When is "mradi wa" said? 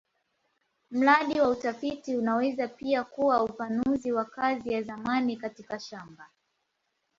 0.91-1.49